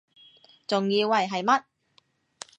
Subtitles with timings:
[0.65, 1.63] 仲以為係乜????